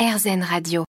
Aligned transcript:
RZN 0.00 0.42
Radio. 0.42 0.84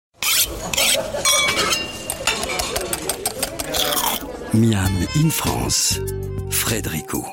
Miam 4.54 4.88
in 5.18 5.30
France, 5.30 6.00
Frédérico. 6.50 7.26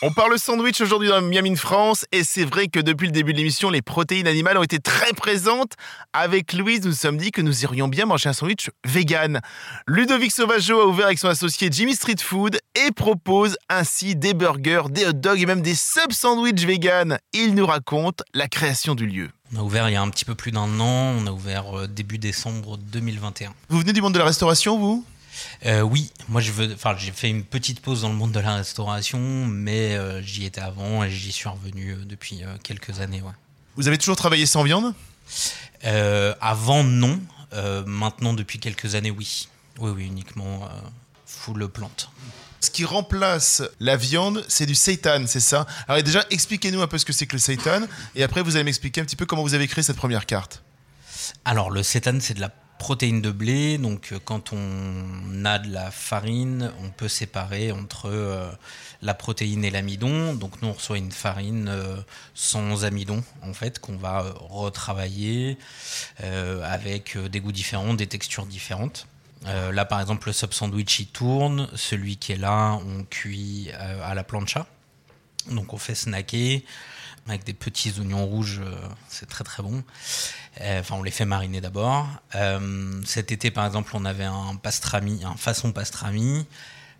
On 0.00 0.12
parle 0.12 0.38
sandwich 0.38 0.80
aujourd'hui 0.80 1.08
dans 1.08 1.20
Miami 1.20 1.56
France 1.56 2.06
et 2.12 2.22
c'est 2.22 2.44
vrai 2.44 2.68
que 2.68 2.78
depuis 2.78 3.06
le 3.06 3.12
début 3.12 3.32
de 3.32 3.38
l'émission, 3.38 3.68
les 3.68 3.82
protéines 3.82 4.28
animales 4.28 4.58
ont 4.58 4.62
été 4.62 4.78
très 4.78 5.12
présentes. 5.12 5.72
Avec 6.12 6.52
Louise, 6.52 6.82
nous 6.82 6.90
nous 6.90 6.94
sommes 6.94 7.16
dit 7.16 7.32
que 7.32 7.42
nous 7.42 7.64
irions 7.64 7.88
bien 7.88 8.06
manger 8.06 8.28
un 8.28 8.32
sandwich 8.32 8.70
vegan. 8.86 9.40
Ludovic 9.88 10.30
Sauvageau 10.30 10.80
a 10.80 10.86
ouvert 10.86 11.06
avec 11.06 11.18
son 11.18 11.26
associé 11.26 11.68
Jimmy 11.72 11.96
Street 11.96 12.22
Food 12.22 12.60
et 12.76 12.92
propose 12.92 13.56
ainsi 13.68 14.14
des 14.14 14.34
burgers, 14.34 14.88
des 14.88 15.04
hot 15.04 15.14
dogs 15.14 15.40
et 15.40 15.46
même 15.46 15.62
des 15.62 15.74
sub-sandwichs 15.74 16.64
vegan. 16.64 17.18
Il 17.32 17.56
nous 17.56 17.66
raconte 17.66 18.22
la 18.34 18.46
création 18.46 18.94
du 18.94 19.04
lieu. 19.04 19.30
On 19.52 19.60
a 19.60 19.62
ouvert 19.62 19.88
il 19.88 19.92
y 19.92 19.96
a 19.96 20.02
un 20.02 20.10
petit 20.10 20.24
peu 20.24 20.34
plus 20.34 20.52
d'un 20.52 20.80
an, 20.80 21.14
on 21.18 21.26
a 21.26 21.30
ouvert 21.30 21.78
euh, 21.78 21.86
début 21.86 22.18
décembre 22.18 22.76
2021. 22.76 23.54
Vous 23.68 23.78
venez 23.78 23.92
du 23.92 24.02
monde 24.02 24.12
de 24.12 24.18
la 24.18 24.26
restauration, 24.26 24.78
vous? 24.78 25.04
Euh, 25.66 25.80
oui, 25.82 26.10
moi 26.28 26.40
je 26.40 26.52
veux, 26.52 26.72
enfin 26.72 26.96
j'ai 26.96 27.12
fait 27.12 27.28
une 27.28 27.44
petite 27.44 27.80
pause 27.80 28.02
dans 28.02 28.08
le 28.08 28.14
monde 28.14 28.32
de 28.32 28.40
la 28.40 28.56
restauration, 28.56 29.18
mais 29.46 29.96
euh, 29.96 30.22
j'y 30.22 30.44
étais 30.44 30.60
avant 30.60 31.02
et 31.04 31.10
j'y 31.10 31.32
suis 31.32 31.48
revenu 31.48 31.96
depuis 32.04 32.44
euh, 32.44 32.56
quelques 32.62 33.00
années. 33.00 33.22
Ouais. 33.22 33.32
Vous 33.76 33.88
avez 33.88 33.98
toujours 33.98 34.16
travaillé 34.16 34.46
sans 34.46 34.62
viande? 34.62 34.94
Avant 36.40 36.82
non, 36.82 37.20
maintenant 37.86 38.32
depuis 38.34 38.58
quelques 38.58 38.94
années 38.94 39.10
oui, 39.10 39.48
oui 39.78 39.90
oui 39.94 40.06
uniquement 40.06 40.68
full 41.26 41.68
plante. 41.68 42.10
Ce 42.60 42.70
qui 42.70 42.84
remplace 42.84 43.62
la 43.80 43.96
viande, 43.96 44.44
c'est 44.48 44.66
du 44.66 44.74
seitan, 44.74 45.24
c'est 45.26 45.40
ça 45.40 45.66
Alors 45.86 46.02
déjà, 46.02 46.24
expliquez-nous 46.30 46.82
un 46.82 46.88
peu 46.88 46.98
ce 46.98 47.04
que 47.04 47.12
c'est 47.12 47.26
que 47.26 47.36
le 47.36 47.40
seitan, 47.40 47.82
et 48.16 48.22
après 48.22 48.42
vous 48.42 48.56
allez 48.56 48.64
m'expliquer 48.64 49.00
un 49.00 49.04
petit 49.04 49.16
peu 49.16 49.26
comment 49.26 49.42
vous 49.42 49.54
avez 49.54 49.68
créé 49.68 49.82
cette 49.82 49.96
première 49.96 50.26
carte. 50.26 50.62
Alors 51.44 51.70
le 51.70 51.82
sétane 51.82 52.20
c'est 52.20 52.34
de 52.34 52.40
la 52.40 52.50
protéine 52.78 53.20
de 53.20 53.30
blé, 53.30 53.76
donc 53.76 54.12
euh, 54.12 54.18
quand 54.24 54.52
on 54.52 55.44
a 55.44 55.58
de 55.58 55.70
la 55.70 55.90
farine, 55.90 56.72
on 56.82 56.90
peut 56.90 57.08
séparer 57.08 57.72
entre 57.72 58.06
euh, 58.06 58.50
la 59.02 59.14
protéine 59.14 59.64
et 59.64 59.70
l'amidon. 59.70 60.34
Donc 60.34 60.62
nous 60.62 60.68
on 60.68 60.72
reçoit 60.72 60.98
une 60.98 61.12
farine 61.12 61.68
euh, 61.68 61.96
sans 62.34 62.84
amidon 62.84 63.22
en 63.42 63.52
fait 63.52 63.80
qu'on 63.80 63.96
va 63.96 64.24
retravailler 64.48 65.58
avec 66.62 67.16
des 67.18 67.40
goûts 67.40 67.52
différents, 67.52 67.94
des 67.94 68.06
textures 68.06 68.46
différentes. 68.46 69.06
Euh, 69.46 69.72
là 69.72 69.84
par 69.84 70.00
exemple 70.00 70.28
le 70.28 70.32
sub 70.32 70.52
sandwich 70.52 70.98
il 71.00 71.06
tourne, 71.06 71.68
celui 71.74 72.16
qui 72.16 72.32
est 72.32 72.36
là 72.36 72.78
on 72.84 73.04
cuit 73.04 73.70
euh, 73.74 74.00
à 74.04 74.14
la 74.14 74.24
plancha. 74.24 74.66
Donc 75.50 75.72
on 75.72 75.78
fait 75.78 75.94
snacker 75.94 76.64
avec 77.26 77.44
des 77.44 77.52
petits 77.52 77.92
oignons 78.00 78.24
rouges, 78.24 78.60
euh, 78.64 78.74
c'est 79.08 79.28
très 79.28 79.44
très 79.44 79.62
bon. 79.62 79.84
Enfin, 80.60 80.96
on 80.96 81.02
les 81.02 81.10
fait 81.12 81.26
mariner 81.26 81.60
d'abord. 81.60 82.08
Cet 83.04 83.30
été, 83.30 83.52
par 83.52 83.64
exemple, 83.64 83.92
on 83.94 84.04
avait 84.04 84.24
un 84.24 84.56
pastrami, 84.56 85.22
un 85.24 85.36
façon 85.36 85.70
pastrami. 85.70 86.46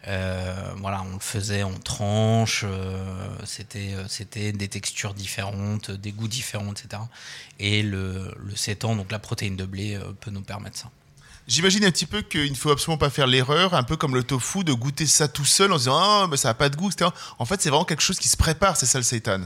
Voilà, 0.05 1.03
on 1.03 1.15
le 1.15 1.19
faisait 1.19 1.65
en 1.65 1.73
tranches. 1.73 2.65
c'était, 3.45 3.97
c'était 4.07 4.53
des 4.53 4.69
textures 4.69 5.13
différentes, 5.13 5.91
des 5.91 6.13
goûts 6.13 6.29
différents, 6.29 6.71
etc. 6.71 7.03
Et 7.59 7.83
le, 7.83 8.33
le 8.39 8.55
sétan, 8.55 8.95
donc 8.95 9.11
la 9.11 9.19
protéine 9.19 9.57
de 9.57 9.65
blé, 9.65 9.99
peut 10.21 10.31
nous 10.31 10.43
permettre 10.43 10.77
ça. 10.77 10.91
J'imagine 11.49 11.85
un 11.85 11.91
petit 11.91 12.07
peu 12.07 12.21
qu'il 12.23 12.51
ne 12.51 12.57
faut 12.57 12.71
absolument 12.71 12.99
pas 12.99 13.11
faire 13.11 13.27
l'erreur, 13.27 13.73
un 13.75 13.83
peu 13.83 13.97
comme 13.97 14.15
le 14.15 14.23
tofu, 14.23 14.65
de 14.65 14.73
goûter 14.75 15.07
ça 15.07 15.27
tout 15.29 15.45
seul 15.47 15.73
en 15.73 15.77
se 15.79 15.85
disant 15.85 15.99
ah, 15.99 16.27
mais 16.31 16.37
ça 16.37 16.49
n'a 16.49 16.55
pas 16.55 16.69
de 16.69 16.77
goût, 16.77 16.91
etc. 16.91 17.11
En 17.39 17.45
fait, 17.47 17.61
c'est 17.63 17.71
vraiment 17.71 17.85
quelque 17.87 18.03
chose 18.03 18.19
qui 18.19 18.29
se 18.29 18.37
prépare, 18.37 18.77
c'est 18.77 18.87
ça 18.87 18.99
le 18.99 19.05
seitan. 19.05 19.41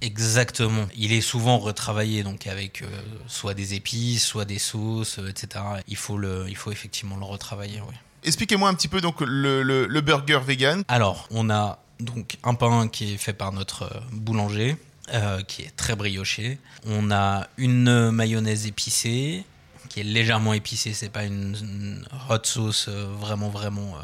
Exactement. 0.00 0.86
Il 0.96 1.12
est 1.12 1.20
souvent 1.20 1.58
retravaillé, 1.58 2.22
donc 2.22 2.46
avec 2.46 2.82
euh, 2.82 2.86
soit 3.28 3.54
des 3.54 3.74
épices, 3.74 4.24
soit 4.24 4.44
des 4.44 4.58
sauces, 4.58 5.18
euh, 5.18 5.28
etc. 5.28 5.64
Il 5.88 5.96
faut, 5.96 6.18
le, 6.18 6.46
il 6.48 6.56
faut 6.56 6.72
effectivement 6.72 7.16
le 7.16 7.24
retravailler, 7.24 7.80
oui. 7.88 7.94
Expliquez-moi 8.24 8.68
un 8.68 8.74
petit 8.74 8.88
peu 8.88 9.00
donc 9.00 9.20
le, 9.20 9.62
le- 9.62 9.86
le 9.86 10.00
burger 10.00 10.40
vegan. 10.46 10.82
Alors, 10.88 11.26
on 11.30 11.50
a 11.50 11.78
donc 12.00 12.36
un 12.44 12.54
pain 12.54 12.88
qui 12.88 13.14
est 13.14 13.16
fait 13.16 13.32
par 13.32 13.52
notre 13.52 13.82
euh, 13.84 14.00
boulanger, 14.12 14.76
euh, 15.14 15.40
qui 15.42 15.62
est 15.62 15.74
très 15.76 15.94
brioché. 15.96 16.58
On 16.86 17.10
a 17.12 17.46
une 17.56 18.10
mayonnaise 18.10 18.66
épicée, 18.66 19.44
qui 19.92 20.00
est 20.00 20.04
légèrement 20.04 20.54
épicée. 20.54 20.94
C'est 20.94 21.10
pas 21.10 21.24
une, 21.24 21.54
une 21.60 22.06
hot 22.30 22.38
sauce 22.44 22.86
euh, 22.88 23.06
vraiment 23.20 23.50
vraiment 23.50 23.94
euh, 23.96 24.02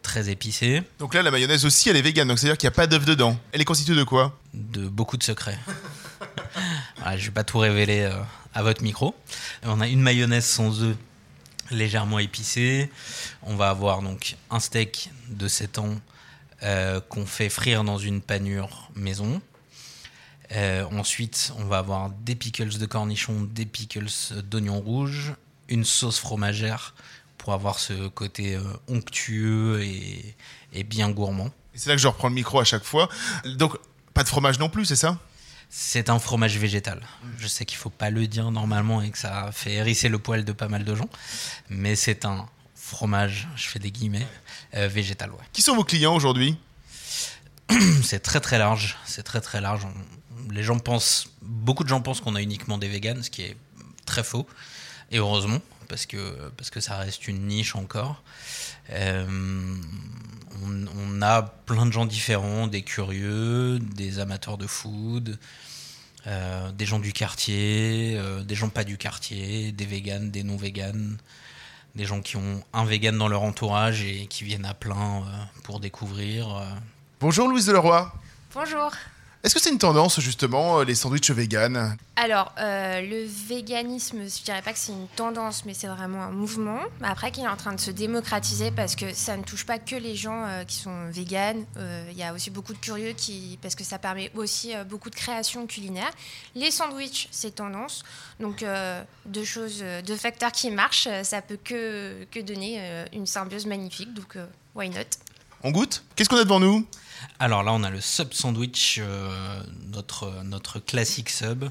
très 0.00 0.30
épicée. 0.30 0.82
Donc 0.98 1.12
là, 1.12 1.22
la 1.22 1.30
mayonnaise 1.30 1.66
aussi, 1.66 1.90
elle 1.90 1.96
est 1.96 2.02
vegan, 2.02 2.26
donc 2.26 2.38
c'est-à-dire 2.38 2.56
qu'il 2.56 2.66
n'y 2.66 2.72
a 2.72 2.76
pas 2.76 2.86
d'œuf 2.86 3.04
dedans. 3.04 3.36
Elle 3.52 3.60
est 3.60 3.66
constituée 3.66 3.94
de 3.94 4.04
quoi? 4.04 4.38
De 4.54 4.88
beaucoup 4.88 5.18
de 5.18 5.22
secrets. 5.22 5.58
Voilà, 6.96 7.16
je 7.18 7.26
vais 7.26 7.30
pas 7.30 7.44
tout 7.44 7.58
révéler 7.58 8.00
euh, 8.00 8.14
à 8.54 8.62
votre 8.62 8.82
micro. 8.82 9.14
On 9.64 9.82
a 9.82 9.86
une 9.88 10.00
mayonnaise 10.00 10.46
sans 10.46 10.82
œufs 10.82 10.96
légèrement 11.70 12.18
épicée. 12.18 12.90
On 13.42 13.54
va 13.54 13.68
avoir 13.68 14.00
donc 14.00 14.36
un 14.50 14.60
steak 14.60 15.10
de 15.28 15.46
7 15.46 15.78
ans 15.78 15.94
euh, 16.62 17.00
qu'on 17.00 17.26
fait 17.26 17.50
frire 17.50 17.84
dans 17.84 17.98
une 17.98 18.22
panure 18.22 18.90
maison. 18.94 19.42
Euh, 20.52 20.84
ensuite, 20.92 21.52
on 21.58 21.64
va 21.64 21.78
avoir 21.78 22.10
des 22.10 22.34
pickles 22.34 22.76
de 22.78 22.86
cornichons, 22.86 23.42
des 23.42 23.64
pickles 23.66 24.06
d'oignons 24.44 24.80
rouges, 24.80 25.34
une 25.68 25.84
sauce 25.84 26.18
fromagère 26.18 26.94
pour 27.38 27.52
avoir 27.54 27.78
ce 27.78 28.08
côté 28.08 28.54
euh, 28.56 28.62
onctueux 28.88 29.82
et, 29.82 30.34
et 30.72 30.84
bien 30.84 31.10
gourmand. 31.10 31.50
C'est 31.74 31.88
là 31.88 31.96
que 31.96 32.02
je 32.02 32.06
reprends 32.08 32.28
le 32.28 32.34
micro 32.34 32.60
à 32.60 32.64
chaque 32.64 32.84
fois. 32.84 33.08
Donc, 33.56 33.76
pas 34.14 34.22
de 34.22 34.28
fromage 34.28 34.58
non 34.58 34.68
plus, 34.68 34.84
c'est 34.84 34.96
ça? 34.96 35.18
C'est 35.70 36.10
un 36.10 36.18
fromage 36.18 36.58
végétal. 36.58 37.00
Je 37.38 37.48
sais 37.48 37.64
qu'il 37.64 37.78
faut 37.78 37.88
pas 37.88 38.10
le 38.10 38.26
dire 38.26 38.50
normalement 38.50 39.00
et 39.00 39.10
que 39.10 39.16
ça 39.16 39.50
fait 39.52 39.72
hérisser 39.72 40.10
le 40.10 40.18
poil 40.18 40.44
de 40.44 40.52
pas 40.52 40.68
mal 40.68 40.84
de 40.84 40.94
gens, 40.94 41.08
mais 41.70 41.96
c'est 41.96 42.26
un 42.26 42.46
fromage, 42.74 43.48
je 43.56 43.68
fais 43.68 43.78
des 43.78 43.90
guillemets, 43.90 44.26
euh, 44.74 44.86
végétal. 44.86 45.30
Ouais. 45.30 45.38
Qui 45.54 45.62
sont 45.62 45.74
vos 45.74 45.84
clients 45.84 46.14
aujourd'hui? 46.14 46.58
C'est 48.02 48.20
très 48.20 48.40
très 48.40 48.58
large, 48.58 48.98
c'est 49.06 49.22
très 49.22 49.40
très 49.40 49.60
large. 49.62 49.86
On- 49.86 49.90
les 50.50 50.62
gens 50.62 50.78
pensent, 50.78 51.28
beaucoup 51.42 51.84
de 51.84 51.88
gens 51.88 52.00
pensent 52.00 52.20
qu'on 52.20 52.34
a 52.34 52.42
uniquement 52.42 52.78
des 52.78 52.88
véganes, 52.88 53.22
ce 53.22 53.30
qui 53.30 53.42
est 53.42 53.56
très 54.06 54.22
faux. 54.24 54.46
Et 55.10 55.18
heureusement, 55.18 55.60
parce 55.88 56.06
que, 56.06 56.50
parce 56.56 56.70
que 56.70 56.80
ça 56.80 56.96
reste 56.96 57.28
une 57.28 57.46
niche 57.46 57.76
encore. 57.76 58.22
Euh, 58.90 59.26
on, 60.64 60.86
on 60.96 61.22
a 61.22 61.42
plein 61.42 61.86
de 61.86 61.92
gens 61.92 62.06
différents, 62.06 62.66
des 62.66 62.82
curieux, 62.82 63.78
des 63.78 64.18
amateurs 64.18 64.58
de 64.58 64.66
food, 64.66 65.38
euh, 66.26 66.70
des 66.72 66.86
gens 66.86 66.98
du 66.98 67.12
quartier, 67.12 68.14
euh, 68.16 68.42
des 68.42 68.54
gens 68.54 68.68
pas 68.68 68.84
du 68.84 68.96
quartier, 68.96 69.72
des 69.72 69.86
véganes, 69.86 70.30
des 70.30 70.44
non 70.44 70.56
véganes, 70.56 71.18
des 71.94 72.04
gens 72.06 72.22
qui 72.22 72.36
ont 72.36 72.62
un 72.72 72.84
vegan 72.84 73.18
dans 73.18 73.28
leur 73.28 73.42
entourage 73.42 74.02
et 74.02 74.26
qui 74.26 74.44
viennent 74.44 74.64
à 74.64 74.74
plein 74.74 75.18
euh, 75.18 75.44
pour 75.64 75.78
découvrir. 75.80 76.56
euh, 76.56 76.64
Bonjour 77.20 77.48
Louise 77.48 77.66
Deleroy. 77.66 78.12
Bonjour. 78.54 78.90
Est-ce 79.44 79.56
que 79.56 79.60
c'est 79.60 79.70
une 79.70 79.78
tendance 79.78 80.20
justement, 80.20 80.78
euh, 80.78 80.84
les 80.84 80.94
sandwichs 80.94 81.32
vegan 81.32 81.96
Alors, 82.14 82.52
euh, 82.60 83.00
le 83.00 83.24
véganisme, 83.24 84.18
je 84.20 84.44
dirais 84.44 84.62
pas 84.62 84.72
que 84.72 84.78
c'est 84.78 84.92
une 84.92 85.08
tendance, 85.08 85.64
mais 85.64 85.74
c'est 85.74 85.88
vraiment 85.88 86.22
un 86.22 86.30
mouvement. 86.30 86.78
Après, 87.02 87.32
qu'il 87.32 87.42
est 87.42 87.48
en 87.48 87.56
train 87.56 87.72
de 87.72 87.80
se 87.80 87.90
démocratiser 87.90 88.70
parce 88.70 88.94
que 88.94 89.12
ça 89.12 89.36
ne 89.36 89.42
touche 89.42 89.66
pas 89.66 89.80
que 89.80 89.96
les 89.96 90.14
gens 90.14 90.44
euh, 90.44 90.62
qui 90.62 90.76
sont 90.76 91.10
véganes. 91.10 91.64
Il 92.12 92.16
y 92.16 92.22
a 92.22 92.32
aussi 92.32 92.50
beaucoup 92.50 92.72
de 92.72 92.78
curieux 92.78 93.14
qui, 93.16 93.58
parce 93.60 93.74
que 93.74 93.82
ça 93.82 93.98
permet 93.98 94.30
aussi 94.36 94.74
beaucoup 94.88 95.10
de 95.10 95.16
création 95.16 95.66
culinaire. 95.66 96.10
Les 96.54 96.70
sandwichs, 96.70 97.26
c'est 97.32 97.56
tendance. 97.56 98.04
Donc, 98.38 98.64
deux 99.26 99.44
choses, 99.44 99.82
deux 100.06 100.16
facteurs 100.16 100.52
qui 100.52 100.70
marchent, 100.70 101.08
ça 101.22 101.42
peut 101.42 101.58
que, 101.62 102.24
que 102.30 102.38
donner 102.40 103.04
une 103.12 103.26
symbiose 103.26 103.66
magnifique. 103.66 104.12
Donc, 104.14 104.36
why 104.74 104.88
not? 104.90 105.00
On 105.62 105.70
goûte? 105.70 106.02
Qu'est-ce 106.16 106.28
qu'on 106.28 106.36
a 106.36 106.44
devant 106.44 106.60
nous? 106.60 106.86
Alors 107.38 107.62
là, 107.62 107.72
on 107.72 107.82
a 107.84 107.90
le 107.90 108.00
sub 108.00 108.32
sandwich, 108.32 108.98
euh, 109.00 109.62
notre, 109.92 110.42
notre 110.44 110.78
classique 110.80 111.30
sub, 111.30 111.64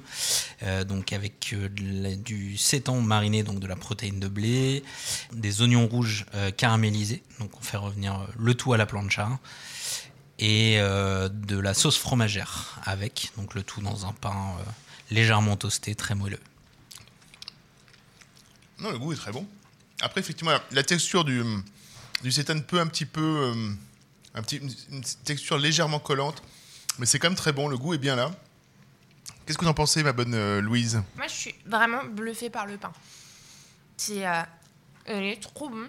euh, 0.63 0.83
donc 0.85 1.11
avec 1.13 1.51
euh, 1.53 1.69
la- 1.77 2.15
du 2.15 2.57
sétan 2.57 2.99
mariné, 3.01 3.43
donc 3.43 3.59
de 3.59 3.67
la 3.67 3.75
protéine 3.75 4.19
de 4.19 4.27
blé, 4.27 4.83
des 5.33 5.61
oignons 5.61 5.87
rouges 5.87 6.25
caramélisés, 6.57 7.21
donc 7.39 7.51
on 7.57 7.61
fait 7.61 7.77
revenir 7.77 8.19
le 8.37 8.53
tout 8.53 8.73
à 8.73 8.77
la 8.77 8.85
plancha, 8.85 9.39
et 10.39 10.77
de 10.79 11.59
la 11.59 11.73
sauce 11.73 11.97
fromagère 11.97 12.79
avec, 12.83 13.31
donc 13.37 13.53
le 13.53 13.61
tout 13.63 13.81
dans 13.81 14.05
un 14.05 14.13
pain 14.13 14.55
légèrement 15.09 15.55
toasté, 15.57 15.95
très 15.95 16.15
moelleux. 16.15 16.39
Non, 18.79 18.91
le 18.91 18.97
goût 18.99 19.13
est 19.13 19.17
très 19.17 19.31
bon. 19.31 19.45
Après, 20.01 20.19
effectivement, 20.21 20.51
la- 20.51 20.63
la 20.71 20.83
texture 20.83 21.23
du, 21.25 21.43
du 22.23 22.31
seitan 22.31 22.59
peut 22.59 22.79
un 22.79 22.87
petit 22.87 23.05
peu. 23.05 23.53
euh, 23.55 23.73
un 24.33 24.41
petit, 24.41 24.57
une, 24.57 25.03
texture 25.25 25.57
légèrement 25.57 25.99
collante, 25.99 26.41
mais 26.99 27.05
c'est 27.05 27.19
quand 27.19 27.29
même 27.29 27.37
très 27.37 27.51
bon. 27.51 27.67
Le 27.67 27.77
goût 27.77 27.93
est 27.93 27.97
bien 27.99 28.15
là. 28.15 28.31
Qu'est-ce 29.45 29.57
que 29.57 29.63
vous 29.65 29.69
en 29.71 29.73
pensez, 29.73 30.03
ma 30.03 30.13
bonne 30.13 30.33
euh, 30.33 30.61
Louise? 30.61 31.01
Moi, 31.15 31.27
je 31.27 31.33
suis 31.33 31.55
vraiment 31.65 32.03
bluffée 32.03 32.49
par 32.49 32.65
le 32.65 32.77
pain. 32.77 32.93
C'est, 33.97 34.25
euh, 34.25 34.41
il 35.07 35.23
est 35.23 35.41
trop 35.41 35.69
bon. 35.69 35.87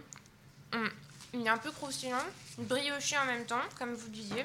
Hum, 0.73 0.90
Il 1.34 1.46
est 1.46 1.49
un 1.49 1.58
peu 1.58 1.70
croustillant, 1.70 2.17
brioché 2.58 3.17
en 3.19 3.26
même 3.26 3.44
temps, 3.44 3.61
comme 3.78 3.94
vous 3.94 4.08
disiez. 4.08 4.44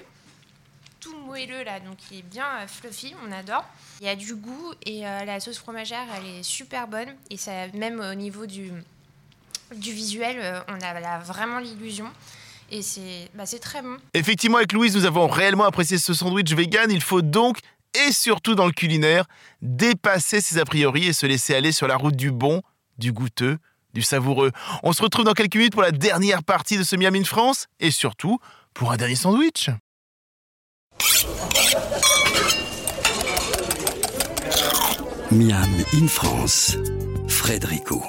tout 1.00 1.18
moelleux 1.18 1.63
là, 1.63 1.80
donc 1.80 1.98
il 2.12 2.19
est 2.19 2.22
bien 2.22 2.45
euh, 2.60 2.68
fluffy, 2.68 3.16
on 3.25 3.31
adore. 3.31 3.66
Il 4.01 4.06
y 4.06 4.10
a 4.10 4.16
du 4.16 4.36
goût 4.36 4.74
et 4.86 5.01
la 5.01 5.40
sauce 5.40 5.57
fromagère, 5.57 6.06
elle 6.18 6.25
est 6.25 6.44
super 6.44 6.88
bonne. 6.88 7.16
Et 7.31 7.38
ça, 7.38 7.68
même 7.69 8.00
au 8.00 8.13
niveau 8.13 8.45
du, 8.45 8.72
du 9.75 9.92
visuel, 9.92 10.38
euh, 10.40 10.60
on 10.68 10.80
a 10.81 11.00
là, 11.00 11.19
vraiment 11.19 11.60
l'illusion. 11.60 12.08
Et 12.69 12.81
c'est 12.81 13.30
bah, 13.34 13.46
c'est 13.46 13.60
très 13.60 13.81
bon. 13.81 13.98
Effectivement, 14.14 14.58
avec 14.58 14.74
Louise, 14.74 14.96
nous 14.96 15.06
avons 15.06 15.28
réellement 15.28 15.66
apprécié 15.66 15.98
ce 15.98 16.14
sandwich 16.14 16.54
vegan. 16.54 16.92
Il 16.92 17.02
faut 17.02 17.22
donc, 17.22 17.60
et 17.94 18.12
surtout 18.12 18.56
dans 18.56 18.66
le 18.66 18.74
culinaire, 18.74 19.25
dépasser 19.62 20.42
ses 20.42 20.60
a 20.60 20.66
priori 20.66 21.08
et 21.08 21.14
se 21.14 21.25
laisser 21.25 21.56
aller 21.56 21.72
sur 21.72 21.88
la 21.88 21.96
route 21.96 22.16
du 22.16 22.31
bon, 22.31 22.62
du 22.98 23.14
goûteux, 23.14 23.58
du 23.94 24.02
savoureux. 24.02 24.52
On 24.84 24.92
se 24.92 25.02
retrouve 25.02 25.25
dans 25.25 25.34
quelques 25.34 25.56
minutes 25.56 25.74
pour 25.74 25.81
la 25.81 25.92
dernière 25.92 26.44
partie 26.44 26.78
de 26.78 26.84
ce 26.84 26.96
Miami 26.96 27.19
in 27.19 27.24
France 27.24 27.68
et 27.80 27.92
surtout 27.92 28.40
pour 28.74 28.92
un 28.92 28.98
dernier 28.98 29.16
sandwich. 29.16 29.69
Miam 35.31 35.84
in 35.94 36.08
France, 36.08 36.78
Frédérico. 37.28 38.04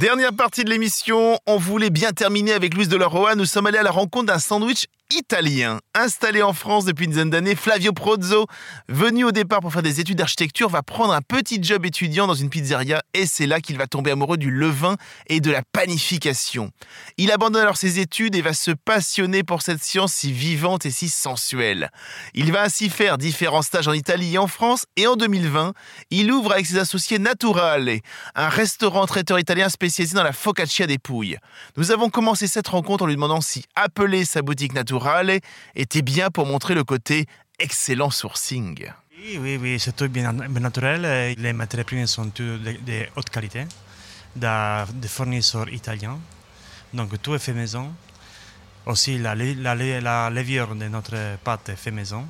Dernière 0.00 0.32
partie 0.32 0.64
de 0.64 0.70
l'émission, 0.70 1.38
on 1.46 1.58
voulait 1.58 1.90
bien 1.90 2.12
terminer 2.12 2.54
avec 2.54 2.72
Louise 2.72 2.88
de 2.88 2.96
la 2.96 3.06
Roa. 3.06 3.34
Nous 3.34 3.44
sommes 3.44 3.66
allés 3.66 3.76
à 3.76 3.82
la 3.82 3.90
rencontre 3.90 4.32
d'un 4.32 4.38
sandwich 4.38 4.86
italien. 5.10 5.78
Installé 5.94 6.42
en 6.42 6.52
France 6.52 6.84
depuis 6.84 7.04
une 7.04 7.10
dizaine 7.10 7.30
d'années, 7.30 7.56
Flavio 7.56 7.92
Prozzo, 7.92 8.46
venu 8.88 9.24
au 9.24 9.32
départ 9.32 9.60
pour 9.60 9.72
faire 9.72 9.82
des 9.82 9.98
études 10.00 10.18
d'architecture, 10.18 10.68
va 10.68 10.82
prendre 10.82 11.12
un 11.12 11.20
petit 11.20 11.62
job 11.62 11.84
étudiant 11.84 12.26
dans 12.26 12.34
une 12.34 12.48
pizzeria 12.48 13.02
et 13.12 13.26
c'est 13.26 13.46
là 13.46 13.60
qu'il 13.60 13.76
va 13.76 13.86
tomber 13.86 14.12
amoureux 14.12 14.36
du 14.36 14.50
levain 14.50 14.96
et 15.26 15.40
de 15.40 15.50
la 15.50 15.62
panification. 15.72 16.70
Il 17.16 17.32
abandonne 17.32 17.62
alors 17.62 17.76
ses 17.76 17.98
études 17.98 18.36
et 18.36 18.42
va 18.42 18.52
se 18.52 18.70
passionner 18.70 19.42
pour 19.42 19.62
cette 19.62 19.82
science 19.82 20.12
si 20.12 20.32
vivante 20.32 20.86
et 20.86 20.90
si 20.90 21.08
sensuelle. 21.08 21.90
Il 22.34 22.52
va 22.52 22.62
ainsi 22.62 22.88
faire 22.88 23.18
différents 23.18 23.62
stages 23.62 23.88
en 23.88 23.92
Italie 23.92 24.34
et 24.34 24.38
en 24.38 24.46
France 24.46 24.86
et 24.96 25.06
en 25.06 25.16
2020, 25.16 25.72
il 26.10 26.30
ouvre 26.30 26.52
avec 26.52 26.66
ses 26.66 26.78
associés 26.78 27.18
Naturale, 27.18 27.98
un 28.34 28.48
restaurant 28.48 29.06
traiteur 29.06 29.38
italien 29.38 29.68
spécialisé 29.68 30.14
dans 30.14 30.22
la 30.22 30.32
focaccia 30.32 30.86
des 30.86 30.98
pouilles. 30.98 31.36
Nous 31.76 31.90
avons 31.90 32.10
commencé 32.10 32.46
cette 32.46 32.68
rencontre 32.68 33.04
en 33.04 33.06
lui 33.06 33.14
demandant 33.16 33.40
si 33.40 33.64
appeler 33.74 34.24
sa 34.24 34.42
boutique 34.42 34.72
Naturale 34.72 34.99
était 35.74 36.02
bien 36.02 36.30
pour 36.30 36.46
montrer 36.46 36.74
le 36.74 36.84
côté 36.84 37.26
excellent 37.58 38.10
sourcing. 38.10 38.86
Oui, 39.18 39.38
oui, 39.40 39.58
oui, 39.60 39.78
c'est 39.78 39.94
tout 39.94 40.08
bien, 40.08 40.32
bien 40.32 40.60
naturel. 40.60 41.34
Les 41.38 41.52
matières 41.52 41.84
premières 41.84 42.08
sont 42.08 42.30
toutes 42.30 42.62
de, 42.62 42.72
de 42.72 43.06
haute 43.16 43.28
qualité, 43.30 43.66
de, 44.36 44.92
de 44.92 45.08
fournisseurs 45.08 45.68
italiens. 45.68 46.18
Donc 46.92 47.20
tout 47.20 47.34
est 47.34 47.38
fait 47.38 47.52
maison. 47.52 47.92
Aussi, 48.86 49.18
la, 49.18 49.34
la, 49.34 49.74
la 49.74 50.30
levure 50.30 50.74
de 50.74 50.88
notre 50.88 51.36
pâte 51.44 51.68
est 51.68 51.76
fait 51.76 51.90
maison. 51.90 52.26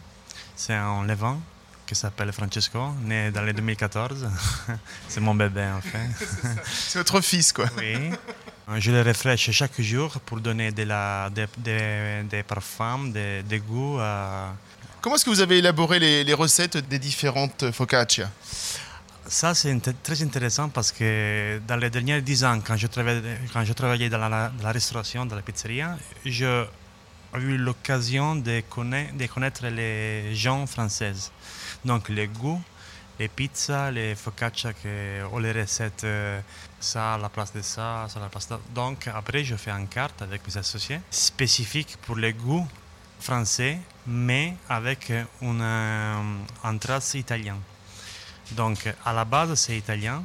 C'est 0.57 0.75
un 0.75 1.05
levain 1.05 1.39
qui 1.87 1.95
s'appelle 1.95 2.33
Francesco, 2.33 2.93
né 3.03 3.31
dans 3.31 3.43
les 3.43 3.53
2014. 3.53 4.29
c'est 5.09 5.21
mon 5.21 5.35
bébé, 5.35 5.67
en 5.67 5.81
fait. 5.81 6.27
c'est 6.65 6.99
votre 6.99 7.21
fils, 7.21 7.53
quoi. 7.53 7.67
Oui. 7.79 8.11
Je 8.77 8.93
le 8.93 9.03
rafraîchis 9.03 9.53
chaque 9.53 9.81
jour 9.81 10.21
pour 10.21 10.41
donner 10.41 10.71
de 10.71 10.85
des 10.85 11.47
de, 11.59 12.29
de 12.29 12.43
parfums, 12.43 13.11
des 13.13 13.43
de 13.43 13.59
goûts. 13.59 13.99
À... 13.99 14.55
Comment 15.01 15.17
est-ce 15.17 15.25
que 15.25 15.31
vous 15.31 15.41
avez 15.41 15.59
élaboré 15.59 15.99
les, 15.99 16.23
les 16.23 16.35
recettes 16.35 16.77
des 16.77 16.99
différentes 16.99 17.73
focaccia? 17.73 18.31
Ça, 19.27 19.55
c'est 19.55 20.03
très 20.03 20.23
intéressant 20.23 20.69
parce 20.69 20.93
que 20.93 21.61
dans 21.67 21.77
les 21.77 21.91
derniers 21.91 22.21
dix 22.21 22.45
ans, 22.45 22.61
quand 22.65 22.77
je 22.77 22.87
travaillais, 22.87 23.23
quand 23.53 23.65
je 23.65 23.73
travaillais 23.73 24.09
dans, 24.09 24.19
la, 24.19 24.51
dans 24.51 24.65
la 24.65 24.73
restauration, 24.73 25.27
dans 25.27 25.37
la 25.37 25.43
pizzeria, 25.43 25.97
j'ai 26.25 26.65
eu 27.35 27.57
l'occasion 27.57 28.37
de 28.37 28.63
connaître, 28.69 29.17
de 29.17 29.27
connaître 29.27 29.67
les 29.67 30.35
gens 30.35 30.67
français. 30.67 31.13
Donc, 31.85 32.09
les 32.09 32.29
goûts, 32.29 32.63
les 33.21 33.29
pizzas, 33.29 33.91
les 33.91 34.15
focaccia, 34.15 34.73
que, 34.73 35.23
ou 35.31 35.39
les 35.39 35.53
recettes, 35.53 36.07
ça 36.81 37.15
à 37.15 37.19
la 37.19 37.29
place 37.29 37.53
de 37.53 37.61
ça, 37.61 38.07
ça 38.09 38.19
à 38.19 38.23
la 38.23 38.29
place 38.31 38.49
de 38.49 38.55
ça. 38.55 38.61
Donc, 38.75 39.09
après, 39.09 39.45
je 39.45 39.57
fais 39.57 39.71
une 39.71 39.89
carte 39.89 40.23
avec 40.23 40.47
mes 40.47 40.57
associés 40.57 41.01
spécifique 41.11 41.99
pour 42.01 42.17
les 42.17 42.33
goûts 42.33 42.67
français, 43.21 43.79
mais 44.07 44.57
avec 44.71 45.13
une, 45.43 45.61
un 45.61 46.79
trace 46.79 47.13
italien. 47.13 47.59
Donc, 48.53 48.89
à 49.05 49.13
la 49.13 49.27
base, 49.27 49.55
c'est 49.55 49.77
italien, 49.77 50.23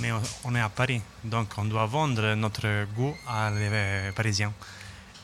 mais 0.00 0.10
on 0.44 0.54
est 0.54 0.60
à 0.60 0.68
Paris. 0.68 1.00
Donc, 1.24 1.48
on 1.56 1.64
doit 1.64 1.86
vendre 1.86 2.34
notre 2.34 2.84
goût 2.94 3.16
à 3.26 3.50
les 3.50 4.12
Parisiens. 4.14 4.52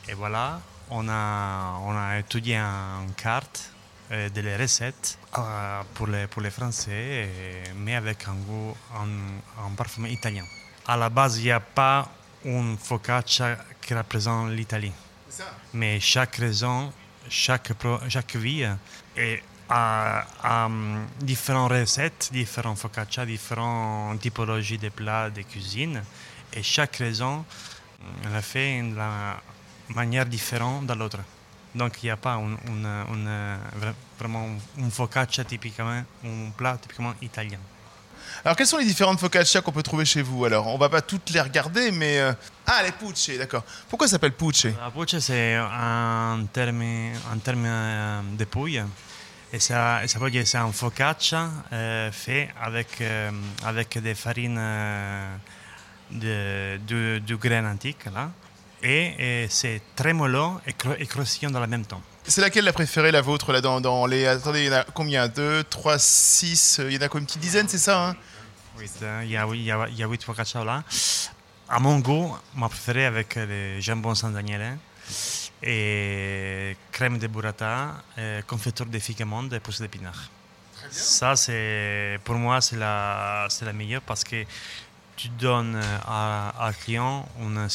Et 0.09 0.13
voilà, 0.13 0.59
on 0.89 1.07
a, 1.07 1.77
on 1.85 1.95
a 1.95 2.17
étudié 2.17 2.57
une 2.57 3.13
carte 3.15 3.69
euh, 3.69 3.72
de 4.11 4.41
les 4.41 4.55
recettes 4.57 5.17
euh, 5.37 5.81
pour, 5.93 6.07
les, 6.07 6.27
pour 6.27 6.41
les 6.41 6.51
Français, 6.51 6.91
et, 6.91 7.73
mais 7.75 7.95
avec 7.95 8.27
un 8.27 8.33
goût, 8.33 8.75
un, 8.95 9.65
un 9.65 9.71
parfum 9.75 10.05
italien. 10.05 10.45
À 10.85 10.97
la 10.97 11.09
base, 11.09 11.39
il 11.39 11.45
n'y 11.45 11.51
a 11.51 11.59
pas 11.59 12.09
une 12.45 12.77
focaccia 12.77 13.57
qui 13.81 13.93
représente 13.93 14.51
l'Italie. 14.51 14.91
Mais 15.73 15.99
chaque 15.99 16.35
raison, 16.35 16.91
chaque, 17.29 17.71
chaque 18.09 18.35
ville 18.35 18.77
est 19.15 19.41
a, 19.69 20.25
a 20.43 20.65
um, 20.65 21.07
différentes 21.21 21.71
recettes, 21.71 22.29
différentes 22.31 22.77
focaccia, 22.77 23.25
différentes 23.25 24.19
typologies 24.19 24.77
de 24.77 24.89
plats 24.89 25.29
de 25.29 25.41
cuisine. 25.41 26.03
Et 26.51 26.61
chaque 26.61 26.97
raison 26.97 27.45
la 28.31 28.41
fait 28.41 28.81
de 28.81 28.95
la 28.95 29.41
manière 29.89 30.25
différente 30.25 30.85
de 30.85 30.93
l'autre. 30.93 31.19
Donc 31.75 32.03
il 32.03 32.05
n'y 32.05 32.11
a 32.11 32.17
pas 32.17 32.35
une, 32.35 32.57
une, 32.67 32.85
une, 32.85 33.57
vraiment 34.19 34.47
une 34.77 34.91
focaccia 34.91 35.43
typiquement, 35.43 36.03
un 36.23 36.51
plat 36.55 36.77
typiquement 36.79 37.13
italien. 37.21 37.57
Alors 38.45 38.55
quelles 38.55 38.67
sont 38.67 38.77
les 38.77 38.85
différentes 38.85 39.19
focaccia 39.19 39.61
qu'on 39.61 39.71
peut 39.71 39.83
trouver 39.83 40.05
chez 40.05 40.21
vous 40.21 40.45
Alors? 40.45 40.67
On 40.67 40.77
va 40.77 40.89
pas 40.89 41.01
toutes 41.01 41.29
les 41.31 41.41
regarder, 41.41 41.91
mais 41.91 42.19
euh... 42.19 42.33
ah 42.67 42.81
les 42.83 42.91
pucce, 42.91 43.31
d'accord. 43.37 43.63
Pourquoi 43.89 44.07
ça 44.07 44.13
s'appelle 44.13 44.33
pucce? 44.33 44.65
La 44.65 44.91
pucce 44.91 45.19
c'est 45.19 45.55
un 45.55 46.45
terme, 46.51 46.83
un 47.31 47.37
terme 47.37 47.65
euh, 47.65 48.21
de 48.37 48.45
pouille. 48.45 48.83
Et 49.51 49.59
ça, 49.59 50.01
ça 50.07 50.19
veut 50.19 50.31
dire 50.31 50.47
c'est 50.47 50.57
un 50.57 50.71
focaccia 50.71 51.49
euh, 51.71 52.11
fait 52.11 52.49
avec, 52.61 53.01
euh, 53.01 53.31
avec 53.65 53.97
des 53.99 54.15
farines 54.15 54.61
de, 56.11 56.77
de, 56.87 57.19
du 57.19 57.37
grain 57.37 57.65
antique 57.71 58.05
là. 58.13 58.31
Et, 58.83 59.43
et 59.43 59.47
c'est 59.49 59.81
très 59.95 60.13
mollo 60.13 60.59
et, 60.67 60.73
cro 60.73 60.91
et 60.99 61.07
croustillant 61.07 61.49
dans 61.49 61.61
le 61.61 61.67
même 61.67 61.85
temps. 61.85 62.01
C'est 62.25 62.41
laquelle 62.41 62.65
la 62.65 62.73
préférée, 62.73 63.11
la 63.11 63.21
vôtre, 63.21 63.51
là, 63.51 63.61
dans, 63.61 63.81
dans 63.81 64.05
les... 64.05 64.25
Attendez, 64.27 64.65
il 64.65 64.65
y 64.65 64.69
en 64.69 64.79
a 64.79 64.83
combien? 64.83 65.27
2, 65.27 65.63
3, 65.63 65.97
6, 65.97 66.81
il 66.85 66.93
y 66.93 66.97
en 66.97 67.01
a 67.01 67.09
quoi, 67.09 67.19
une 67.19 67.25
petite 67.25 67.41
dizaine, 67.41 67.67
c'est 67.67 67.77
ça 67.77 68.09
hein? 68.09 68.15
Oui, 68.77 68.89
il 69.23 69.29
y 69.29 69.37
a, 69.37 69.47
oui, 69.47 69.59
il 69.59 69.65
y 69.65 69.71
a, 69.71 69.87
il 69.89 69.97
y 69.97 70.03
a 70.03 70.07
8 70.07 70.23
focaccia 70.23 70.63
là. 70.63 70.83
À 71.69 71.79
mon 71.79 71.99
goût, 71.99 72.35
ma 72.55 72.69
préférée 72.69 73.05
avec 73.05 73.35
les 73.35 73.81
jambons 73.81 74.15
San 74.15 74.33
Daniele 74.33 74.77
et 75.61 76.75
crème 76.91 77.19
de 77.19 77.27
burrata, 77.27 77.93
confiture 78.47 78.85
de 78.85 78.99
figues 78.99 79.21
amandes 79.21 79.53
et 79.53 79.59
pousse 79.59 79.79
d'épinards. 79.79 80.29
Ça, 80.91 81.35
c'est, 81.35 82.19
pour 82.23 82.35
moi, 82.35 82.61
c'est 82.61 82.75
la, 82.75 83.47
c'est 83.49 83.65
la 83.65 83.73
meilleure 83.73 84.01
parce 84.01 84.23
que 84.23 84.43
tu 85.23 85.29
donnes 85.29 85.79
à, 86.05 86.67
à 86.67 86.73
client 86.73 87.25
une, 87.39 87.69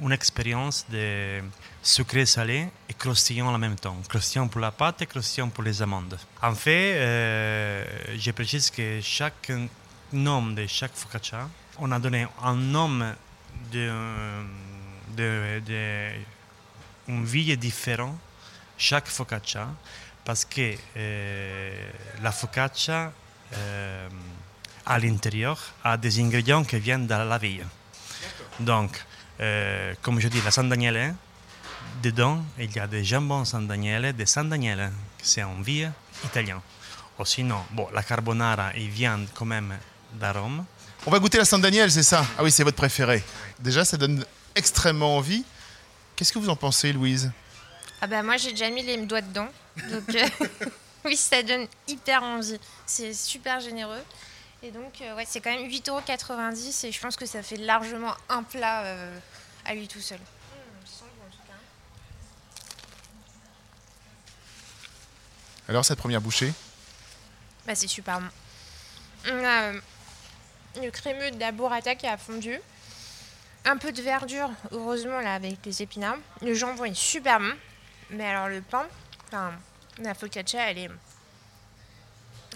une, 0.00 0.12
expérience 0.12 0.86
de 0.88 1.42
sucré 1.82 2.24
salé 2.24 2.68
et 2.88 2.94
croustillant 2.94 3.48
en 3.48 3.58
même 3.58 3.76
temps. 3.76 3.98
Croustillant 4.08 4.48
pour 4.48 4.62
la 4.62 4.70
pâte 4.70 5.02
et 5.02 5.06
croustillant 5.06 5.50
pour 5.50 5.64
les 5.64 5.82
amandes. 5.82 6.18
En 6.40 6.54
fait, 6.54 6.94
euh, 6.96 7.84
je 8.16 8.30
précise 8.30 8.70
que 8.70 9.00
chaque 9.02 9.52
nom 10.14 10.46
de 10.46 10.66
chaque 10.66 10.94
focaccia, 10.94 11.46
on 11.78 11.92
a 11.92 11.98
donné 11.98 12.26
un 12.42 12.54
nom 12.54 12.88
de, 13.70 13.90
de, 15.14 15.60
de 15.60 16.08
une 17.08 17.26
chaque 18.78 19.08
focaccia 19.08 19.68
parce 20.24 20.46
que 20.46 20.74
euh, 20.96 21.90
la 22.22 22.32
focaccia 22.32 23.12
euh, 23.52 24.08
à 24.86 24.98
l'intérieur 24.98 25.58
a 25.82 25.96
des 25.96 26.20
ingrédients 26.20 26.64
qui 26.64 26.78
viennent 26.78 27.06
de 27.06 27.14
la 27.14 27.38
ville. 27.38 27.66
Donc, 28.60 29.02
euh, 29.40 29.94
comme 30.02 30.20
je 30.20 30.28
dis, 30.28 30.40
la 30.42 30.50
San 30.50 30.68
Daniele, 30.68 31.14
dedans, 32.02 32.42
il 32.58 32.72
y 32.74 32.78
a 32.78 32.86
des 32.86 33.04
jambons 33.04 33.44
San 33.44 33.66
Daniele, 33.66 34.14
de 34.14 34.24
San 34.24 34.48
Daniele, 34.48 34.90
c'est 35.22 35.40
un 35.40 35.60
vieux 35.62 35.90
italien. 36.24 36.60
Ou 37.18 37.24
sinon, 37.24 37.62
bon, 37.70 37.88
la 37.92 38.02
carbonara, 38.02 38.72
il 38.76 38.88
vient 38.88 39.20
quand 39.34 39.44
même 39.44 39.74
de 40.12 40.26
Rome. 40.26 40.64
On 41.06 41.10
va 41.10 41.18
goûter 41.18 41.38
la 41.38 41.44
San 41.44 41.60
Daniele, 41.60 41.90
c'est 41.90 42.02
ça? 42.02 42.24
Ah 42.38 42.42
oui, 42.42 42.50
c'est 42.50 42.64
votre 42.64 42.76
préféré. 42.76 43.22
Déjà, 43.58 43.84
ça 43.84 43.96
donne 43.96 44.24
extrêmement 44.54 45.16
envie. 45.16 45.44
Qu'est-ce 46.16 46.32
que 46.32 46.38
vous 46.38 46.48
en 46.48 46.56
pensez, 46.56 46.92
Louise? 46.92 47.30
Ah 48.00 48.06
bah 48.06 48.22
moi, 48.22 48.36
j'ai 48.36 48.50
déjà 48.50 48.70
mis 48.70 48.82
les 48.82 48.96
doigts 48.98 49.20
dedans. 49.20 49.48
Donc, 49.90 50.14
euh, 50.14 50.46
oui, 51.04 51.16
ça 51.16 51.42
donne 51.42 51.66
hyper 51.88 52.22
envie. 52.22 52.58
C'est 52.86 53.14
super 53.14 53.60
généreux. 53.60 54.02
Et 54.64 54.70
donc, 54.70 55.02
euh, 55.02 55.14
ouais, 55.14 55.26
c'est 55.26 55.42
quand 55.42 55.50
même 55.50 55.68
8,90€ 55.68 56.86
et 56.86 56.92
je 56.92 56.98
pense 56.98 57.16
que 57.16 57.26
ça 57.26 57.42
fait 57.42 57.58
largement 57.58 58.14
un 58.30 58.42
plat 58.42 58.84
euh, 58.84 59.18
à 59.66 59.74
lui 59.74 59.86
tout 59.86 60.00
seul. 60.00 60.18
Alors, 65.68 65.84
cette 65.84 65.98
première 65.98 66.22
bouchée? 66.22 66.50
Bah, 67.66 67.74
C'est 67.74 67.88
super 67.88 68.20
bon. 68.20 68.26
On 69.30 69.44
a 69.44 69.62
euh, 69.64 69.80
le 70.82 70.90
crémeux 70.90 71.30
de 71.30 71.38
la 71.38 71.52
burrata 71.52 71.94
qui 71.94 72.06
a 72.06 72.16
fondu. 72.16 72.58
Un 73.66 73.76
peu 73.76 73.92
de 73.92 74.00
verdure, 74.00 74.50
heureusement, 74.70 75.20
là, 75.20 75.34
avec 75.34 75.58
les 75.66 75.82
épinards. 75.82 76.16
Le 76.40 76.54
jambon 76.54 76.86
est 76.86 76.96
super 76.96 77.38
bon. 77.38 77.52
Mais 78.08 78.24
alors, 78.26 78.48
le 78.48 78.62
pain, 78.62 78.86
enfin, 79.26 79.52
la 79.98 80.14
focaccia, 80.14 80.70
elle 80.70 80.78
est, 80.78 80.90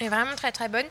est 0.00 0.08
vraiment 0.08 0.36
très 0.36 0.52
très 0.52 0.70
bonne. 0.70 0.86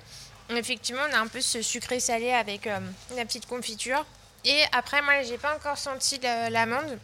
Effectivement, 0.50 1.02
on 1.10 1.14
a 1.14 1.20
un 1.20 1.28
peu 1.28 1.42
ce 1.42 1.62
sucré 1.62 2.00
salé 2.00 2.32
avec 2.32 2.68
euh, 2.68 2.80
la 3.16 3.26
petite 3.26 3.46
confiture. 3.48 4.06
Et 4.46 4.62
après, 4.72 5.02
moi, 5.02 5.22
j'ai 5.28 5.38
pas 5.38 5.56
encore 5.56 5.78
senti 5.78 6.20
l'amande, 6.50 6.98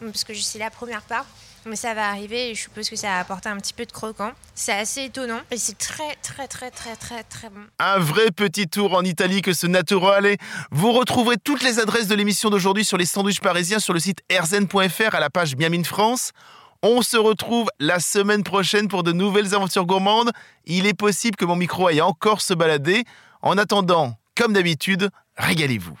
parce 0.00 0.24
que 0.24 0.34
c'est 0.34 0.58
la 0.58 0.70
première 0.70 1.02
part. 1.02 1.26
Mais 1.66 1.74
ça 1.74 1.94
va 1.94 2.08
arriver 2.08 2.50
et 2.50 2.54
je 2.54 2.62
suppose 2.62 2.88
que 2.88 2.94
ça 2.94 3.08
va 3.08 3.18
apporter 3.18 3.48
un 3.48 3.56
petit 3.56 3.72
peu 3.72 3.84
de 3.84 3.90
croquant. 3.90 4.30
C'est 4.54 4.72
assez 4.72 5.06
étonnant 5.06 5.40
et 5.50 5.56
c'est 5.56 5.76
très, 5.76 6.14
très, 6.22 6.46
très, 6.46 6.70
très, 6.70 6.94
très, 6.94 7.24
très 7.24 7.50
bon. 7.50 7.60
Un 7.80 7.98
vrai 7.98 8.30
petit 8.30 8.68
tour 8.68 8.94
en 8.94 9.02
Italie 9.02 9.42
que 9.42 9.52
ce 9.52 9.66
Naturale. 9.66 10.36
Vous 10.70 10.92
retrouverez 10.92 11.38
toutes 11.42 11.64
les 11.64 11.80
adresses 11.80 12.06
de 12.06 12.14
l'émission 12.14 12.50
d'aujourd'hui 12.50 12.84
sur 12.84 12.96
les 12.96 13.04
sandwichs 13.04 13.40
parisiens 13.40 13.80
sur 13.80 13.94
le 13.94 13.98
site 13.98 14.20
erzen.fr 14.28 15.12
à 15.12 15.18
la 15.18 15.28
page 15.28 15.56
Miamine 15.56 15.84
France. 15.84 16.30
On 16.88 17.02
se 17.02 17.16
retrouve 17.16 17.68
la 17.80 17.98
semaine 17.98 18.44
prochaine 18.44 18.86
pour 18.86 19.02
de 19.02 19.10
nouvelles 19.10 19.56
aventures 19.56 19.86
gourmandes. 19.86 20.30
Il 20.66 20.86
est 20.86 20.94
possible 20.94 21.34
que 21.34 21.44
mon 21.44 21.56
micro 21.56 21.88
aille 21.88 22.00
encore 22.00 22.40
se 22.40 22.54
balader. 22.54 23.02
En 23.42 23.58
attendant, 23.58 24.14
comme 24.36 24.52
d'habitude, 24.52 25.10
régalez-vous. 25.36 25.98